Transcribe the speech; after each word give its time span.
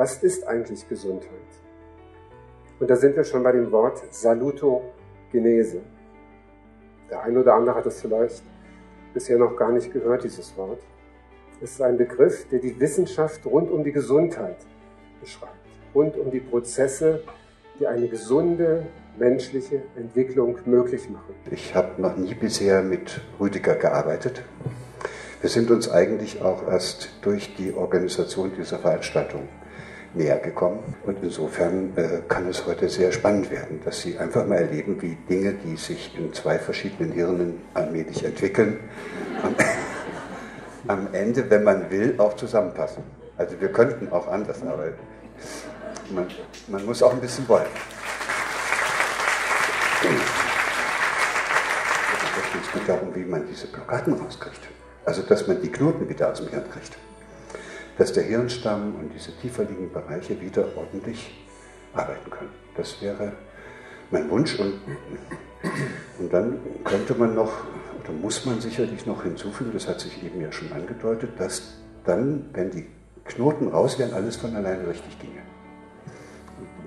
was 0.00 0.22
ist 0.22 0.48
eigentlich 0.48 0.88
Gesundheit? 0.88 1.50
Und 2.78 2.88
da 2.88 2.96
sind 2.96 3.16
wir 3.16 3.24
schon 3.24 3.42
bei 3.42 3.52
dem 3.52 3.70
Wort 3.70 4.02
Salutogenese. 4.10 5.82
Der 7.10 7.22
eine 7.22 7.40
oder 7.40 7.52
andere 7.52 7.74
hat 7.74 7.84
es 7.84 8.00
vielleicht 8.00 8.42
bisher 9.12 9.36
noch 9.36 9.54
gar 9.58 9.70
nicht 9.70 9.92
gehört, 9.92 10.24
dieses 10.24 10.56
Wort. 10.56 10.80
Es 11.60 11.72
ist 11.72 11.82
ein 11.82 11.98
Begriff, 11.98 12.48
der 12.48 12.60
die 12.60 12.80
Wissenschaft 12.80 13.44
rund 13.44 13.70
um 13.70 13.84
die 13.84 13.92
Gesundheit 13.92 14.56
beschreibt, 15.20 15.52
rund 15.94 16.16
um 16.16 16.30
die 16.30 16.40
Prozesse, 16.40 17.22
die 17.78 17.86
eine 17.86 18.08
gesunde 18.08 18.86
menschliche 19.18 19.82
Entwicklung 19.96 20.56
möglich 20.64 21.10
machen. 21.10 21.34
Ich 21.50 21.74
habe 21.74 22.00
noch 22.00 22.16
nie 22.16 22.32
bisher 22.32 22.80
mit 22.80 23.20
Rüdiger 23.38 23.74
gearbeitet. 23.74 24.44
Wir 25.42 25.50
sind 25.50 25.70
uns 25.70 25.90
eigentlich 25.90 26.40
auch 26.40 26.66
erst 26.66 27.10
durch 27.20 27.54
die 27.56 27.74
Organisation 27.74 28.50
dieser 28.56 28.78
Veranstaltung 28.78 29.46
näher 30.14 30.38
gekommen. 30.38 30.80
Und 31.04 31.18
insofern 31.22 31.92
äh, 31.96 32.22
kann 32.28 32.48
es 32.48 32.66
heute 32.66 32.88
sehr 32.88 33.12
spannend 33.12 33.50
werden, 33.50 33.80
dass 33.84 34.00
Sie 34.00 34.18
einfach 34.18 34.46
mal 34.46 34.56
erleben, 34.56 35.00
wie 35.00 35.16
Dinge, 35.28 35.54
die 35.54 35.76
sich 35.76 36.16
in 36.18 36.32
zwei 36.32 36.58
verschiedenen 36.58 37.12
Hirnen 37.12 37.62
allmählich 37.74 38.24
entwickeln, 38.24 38.80
am, 39.42 39.54
am 40.88 41.14
Ende, 41.14 41.48
wenn 41.50 41.64
man 41.64 41.90
will, 41.90 42.14
auch 42.18 42.34
zusammenpassen. 42.36 43.02
Also 43.36 43.60
wir 43.60 43.72
könnten 43.72 44.10
auch 44.12 44.28
anders, 44.28 44.62
aber 44.62 44.88
man, 46.10 46.26
man 46.68 46.84
muss 46.84 47.02
auch 47.02 47.12
ein 47.12 47.20
bisschen 47.20 47.48
wollen. 47.48 47.66
Es 52.62 52.72
geht 52.72 52.88
darum, 52.88 53.14
wie 53.14 53.24
man 53.24 53.46
diese 53.48 53.66
Blockaden 53.66 54.14
rauskriegt. 54.14 54.60
Also, 55.04 55.22
dass 55.22 55.46
man 55.46 55.60
die 55.60 55.70
Knoten 55.70 56.08
wieder 56.08 56.30
aus 56.30 56.38
dem 56.38 56.48
Hirn 56.48 56.64
kriegt 56.70 56.96
dass 58.00 58.14
der 58.14 58.22
Hirnstamm 58.22 58.94
und 58.94 59.12
diese 59.14 59.30
tiefer 59.42 59.62
liegenden 59.64 59.92
Bereiche 59.92 60.40
wieder 60.40 60.64
ordentlich 60.74 61.38
arbeiten 61.92 62.30
können. 62.30 62.48
Das 62.74 63.02
wäre 63.02 63.32
mein 64.10 64.30
Wunsch. 64.30 64.58
Und, 64.58 64.80
und 66.18 66.32
dann 66.32 66.60
könnte 66.82 67.14
man 67.14 67.34
noch, 67.34 67.52
oder 68.02 68.12
muss 68.14 68.46
man 68.46 68.58
sicherlich 68.58 69.04
noch 69.04 69.22
hinzufügen, 69.22 69.72
das 69.74 69.86
hat 69.86 70.00
sich 70.00 70.24
eben 70.24 70.40
ja 70.40 70.50
schon 70.50 70.72
angedeutet, 70.72 71.38
dass 71.38 71.74
dann, 72.06 72.48
wenn 72.54 72.70
die 72.70 72.86
Knoten 73.26 73.68
raus 73.68 73.98
wären, 73.98 74.14
alles 74.14 74.36
von 74.36 74.56
alleine 74.56 74.88
richtig 74.88 75.18
ginge. 75.18 75.42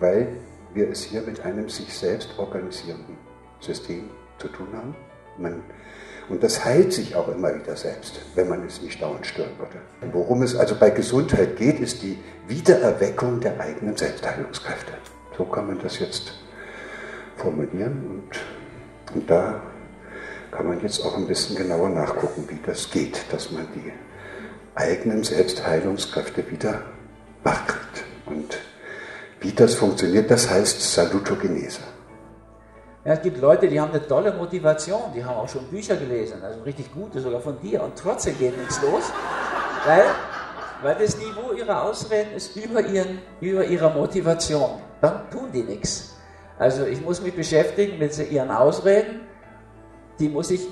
Weil 0.00 0.28
wir 0.72 0.88
es 0.88 1.02
hier 1.02 1.20
mit 1.20 1.40
einem 1.40 1.68
sich 1.68 1.92
selbst 1.92 2.38
organisierenden 2.38 3.18
System 3.60 4.08
zu 4.38 4.48
tun 4.48 4.68
haben. 4.72 4.96
Man 5.38 5.62
und 6.28 6.42
das 6.42 6.64
heilt 6.64 6.92
sich 6.92 7.16
auch 7.16 7.28
immer 7.28 7.54
wieder 7.54 7.76
selbst, 7.76 8.20
wenn 8.34 8.48
man 8.48 8.64
es 8.66 8.80
nicht 8.80 9.02
dauernd 9.02 9.26
stören 9.26 9.50
würde. 9.58 10.12
Worum 10.12 10.42
es 10.42 10.56
also 10.56 10.76
bei 10.76 10.90
Gesundheit 10.90 11.56
geht, 11.56 11.80
ist 11.80 12.02
die 12.02 12.18
Wiedererweckung 12.46 13.40
der 13.40 13.60
eigenen 13.60 13.96
Selbstheilungskräfte. 13.96 14.92
So 15.36 15.44
kann 15.44 15.66
man 15.66 15.78
das 15.80 15.98
jetzt 15.98 16.32
formulieren 17.36 18.06
und, 18.08 19.14
und 19.14 19.28
da 19.28 19.60
kann 20.52 20.68
man 20.68 20.80
jetzt 20.80 21.04
auch 21.04 21.16
ein 21.16 21.26
bisschen 21.26 21.56
genauer 21.56 21.88
nachgucken, 21.88 22.44
wie 22.48 22.60
das 22.64 22.90
geht, 22.90 23.20
dass 23.30 23.50
man 23.50 23.66
die 23.74 23.92
eigenen 24.74 25.24
Selbstheilungskräfte 25.24 26.50
wieder 26.50 26.82
wachkriegt. 27.42 28.04
Und 28.26 28.58
wie 29.40 29.52
das 29.52 29.74
funktioniert, 29.74 30.30
das 30.30 30.48
heißt 30.48 30.94
Salutogenese. 30.94 31.80
Ja, 33.04 33.14
es 33.14 33.22
gibt 33.22 33.40
Leute, 33.40 33.66
die 33.66 33.80
haben 33.80 33.90
eine 33.90 34.06
tolle 34.06 34.32
Motivation, 34.32 35.12
die 35.12 35.24
haben 35.24 35.36
auch 35.36 35.48
schon 35.48 35.64
Bücher 35.64 35.96
gelesen, 35.96 36.40
also 36.40 36.62
richtig 36.62 36.92
gute, 36.94 37.20
sogar 37.20 37.40
von 37.40 37.58
dir, 37.60 37.82
und 37.82 37.96
trotzdem 37.96 38.38
geht 38.38 38.56
nichts 38.56 38.80
los, 38.80 39.10
weil, 39.84 40.04
weil 40.82 40.94
das 40.94 41.18
Niveau 41.18 41.52
ihrer 41.52 41.82
Ausreden 41.82 42.32
ist 42.36 42.54
über, 42.54 42.80
ihren, 42.80 43.18
über 43.40 43.64
ihrer 43.64 43.90
Motivation. 43.90 44.70
Dann 45.00 45.28
tun 45.30 45.50
die 45.52 45.64
nichts. 45.64 46.16
Also 46.60 46.86
ich 46.86 47.00
muss 47.00 47.20
mich 47.20 47.34
beschäftigen 47.34 47.98
mit 47.98 48.16
ihren 48.30 48.52
Ausreden, 48.52 49.22
die 50.20 50.28
muss 50.28 50.52
ich 50.52 50.64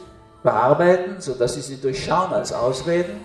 bearbeiten, 0.44 1.20
sodass 1.20 1.54
sie 1.54 1.62
sie 1.62 1.80
durchschauen 1.80 2.32
als 2.32 2.52
Ausreden 2.52 3.24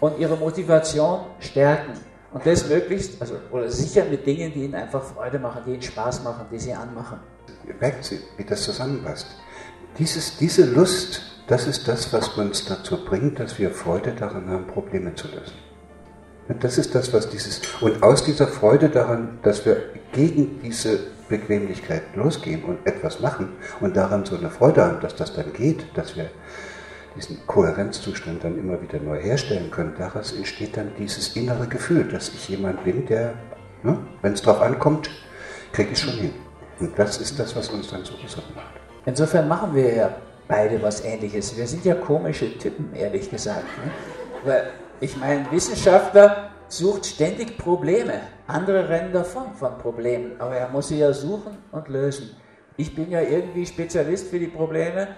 und 0.00 0.18
ihre 0.18 0.36
Motivation 0.36 1.20
stärken. 1.38 1.92
Und 2.32 2.44
das 2.44 2.68
möglichst, 2.68 3.20
also, 3.20 3.36
oder 3.50 3.70
sicher 3.70 4.04
mit 4.04 4.26
Dingen, 4.26 4.52
die 4.52 4.64
ihnen 4.64 4.74
einfach 4.74 5.02
Freude 5.02 5.38
machen, 5.38 5.62
die 5.66 5.72
ihnen 5.72 5.82
Spaß 5.82 6.22
machen, 6.22 6.46
die 6.52 6.58
sie 6.58 6.74
anmachen 6.74 7.18
merkt 7.80 8.04
sie, 8.04 8.20
wie 8.36 8.44
das 8.44 8.62
zusammenpasst. 8.62 9.26
Dieses, 9.98 10.36
diese 10.36 10.64
Lust, 10.64 11.22
das 11.46 11.66
ist 11.66 11.88
das, 11.88 12.12
was 12.12 12.28
uns 12.30 12.66
dazu 12.66 13.04
bringt, 13.04 13.40
dass 13.40 13.58
wir 13.58 13.70
Freude 13.70 14.12
daran 14.12 14.48
haben, 14.48 14.66
Probleme 14.66 15.14
zu 15.14 15.28
lösen. 15.28 15.56
Das 16.60 16.78
ist 16.78 16.94
das, 16.94 17.12
was 17.12 17.28
dieses, 17.28 17.60
und 17.80 18.02
aus 18.02 18.24
dieser 18.24 18.46
Freude 18.46 18.88
daran, 18.88 19.38
dass 19.42 19.66
wir 19.66 19.82
gegen 20.12 20.60
diese 20.62 20.98
Bequemlichkeit 21.28 22.02
losgehen 22.14 22.64
und 22.64 22.86
etwas 22.86 23.20
machen 23.20 23.52
und 23.80 23.96
daran 23.96 24.24
so 24.24 24.36
eine 24.36 24.48
Freude 24.48 24.82
haben, 24.82 25.00
dass 25.00 25.14
das 25.14 25.34
dann 25.34 25.52
geht, 25.52 25.84
dass 25.94 26.16
wir 26.16 26.30
diesen 27.18 27.44
Kohärenzzustand 27.46 28.44
dann 28.44 28.58
immer 28.58 28.80
wieder 28.80 29.00
neu 29.00 29.20
herstellen 29.20 29.70
können, 29.70 29.94
daraus 29.98 30.32
entsteht 30.32 30.76
dann 30.76 30.92
dieses 30.96 31.36
innere 31.36 31.66
Gefühl, 31.66 32.04
dass 32.04 32.28
ich 32.28 32.48
jemand 32.48 32.84
bin, 32.84 33.06
der, 33.06 33.34
ne, 33.82 33.98
wenn 34.22 34.32
es 34.32 34.42
drauf 34.42 34.60
ankommt, 34.60 35.10
kriege 35.72 35.90
ich 35.92 35.98
schon 35.98 36.14
hin. 36.14 36.32
Und 36.78 36.96
das 36.96 37.18
ist 37.18 37.38
das, 37.38 37.56
was 37.56 37.68
uns 37.70 37.90
dann 37.90 38.04
so 38.04 38.14
gesund 38.22 38.54
macht. 38.54 38.74
Insofern 39.04 39.48
machen 39.48 39.74
wir 39.74 39.94
ja 39.94 40.14
beide 40.46 40.80
was 40.80 41.04
Ähnliches. 41.04 41.56
Wir 41.56 41.66
sind 41.66 41.84
ja 41.84 41.94
komische 41.94 42.56
Typen, 42.56 42.94
ehrlich 42.94 43.28
gesagt. 43.28 43.64
Ne? 43.84 43.90
Weil 44.44 44.70
ich 45.00 45.16
meine, 45.16 45.50
Wissenschaftler 45.50 46.50
sucht 46.68 47.04
ständig 47.06 47.58
Probleme. 47.58 48.20
Andere 48.46 48.88
rennen 48.88 49.12
davon 49.12 49.54
von 49.54 49.76
Problemen. 49.78 50.32
Aber 50.38 50.54
er 50.54 50.68
muss 50.68 50.88
sie 50.88 50.98
ja 50.98 51.12
suchen 51.12 51.58
und 51.72 51.88
lösen. 51.88 52.30
Ich 52.76 52.94
bin 52.94 53.10
ja 53.10 53.20
irgendwie 53.20 53.66
Spezialist 53.66 54.28
für 54.28 54.38
die 54.38 54.46
Probleme 54.46 55.08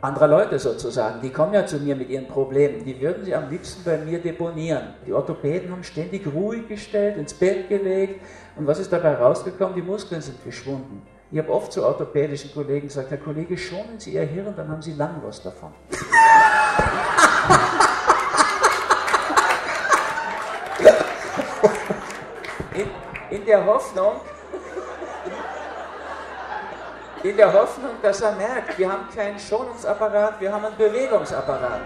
anderer 0.00 0.28
Leute 0.28 0.58
sozusagen. 0.58 1.20
Die 1.22 1.30
kommen 1.30 1.54
ja 1.54 1.66
zu 1.66 1.78
mir 1.78 1.96
mit 1.96 2.10
ihren 2.10 2.28
Problemen. 2.28 2.84
Die 2.84 3.00
würden 3.00 3.24
sie 3.24 3.34
am 3.34 3.50
liebsten 3.50 3.82
bei 3.84 3.98
mir 3.98 4.20
deponieren. 4.20 4.94
Die 5.06 5.12
Orthopäden 5.12 5.70
haben 5.70 5.84
ständig 5.84 6.26
ruhig 6.32 6.68
gestellt, 6.68 7.16
ins 7.16 7.34
Bett 7.34 7.68
gelegt. 7.68 8.20
Und 8.56 8.66
was 8.66 8.78
ist 8.78 8.92
dabei 8.92 9.14
rausgekommen? 9.14 9.74
Die 9.74 9.82
Muskeln 9.82 10.20
sind 10.20 10.42
geschwunden. 10.44 11.02
Ich 11.30 11.38
habe 11.38 11.52
oft 11.52 11.72
zu 11.72 11.84
orthopädischen 11.84 12.52
Kollegen 12.52 12.86
gesagt, 12.86 13.10
Herr 13.10 13.18
Kollege, 13.18 13.58
schonen 13.58 13.98
Sie 13.98 14.14
Ihr 14.14 14.22
Hirn, 14.22 14.54
dann 14.56 14.68
haben 14.68 14.82
Sie 14.82 14.92
lang 14.92 15.16
was 15.24 15.42
davon. 15.42 15.72
In, 22.74 23.38
in 23.38 23.46
der 23.46 23.64
Hoffnung, 23.64 24.16
in 27.22 27.36
der 27.36 27.52
Hoffnung, 27.52 27.92
dass 28.02 28.20
er 28.20 28.32
merkt, 28.32 28.78
wir 28.78 28.90
haben 28.90 29.08
keinen 29.14 29.38
Schonungsapparat, 29.38 30.40
wir 30.40 30.52
haben 30.52 30.64
einen 30.64 30.76
Bewegungsapparat. 30.76 31.80